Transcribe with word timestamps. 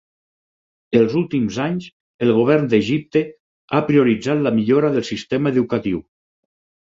Els 0.99 1.11
últims 1.19 1.59
anys, 1.65 1.89
el 2.27 2.31
govern 2.37 2.65
d'Egipte 2.71 3.23
ha 3.79 3.83
prioritzat 3.91 4.43
la 4.47 4.55
millora 4.61 4.91
del 4.97 5.05
sistema 5.11 5.55
educatiu. 5.55 6.01